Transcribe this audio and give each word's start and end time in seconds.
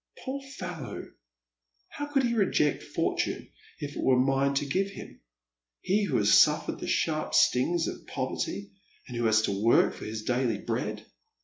Poor 0.25 0.41
fellow! 0.41 1.11
How 1.89 2.07
could 2.07 2.23
he 2.23 2.33
reject 2.33 2.81
fortune 2.81 3.51
if 3.77 3.95
it 3.95 4.01
were 4.03 4.17
mine 4.17 4.55
to 4.55 4.65
give 4.65 4.89
him; 4.89 5.21
he, 5.79 6.05
who 6.05 6.17
has 6.17 6.33
suffered 6.33 6.77
tJie 6.79 6.87
sharp 6.87 7.35
stings 7.35 7.85
of 7.87 8.07
poverty, 8.07 8.71
and 9.07 9.15
who 9.15 9.25
has 9.25 9.43
to 9.43 9.63
work 9.63 9.93
for 9.93 10.05
his 10.05 10.23
daily 10.23 10.57
bread 10.57 11.05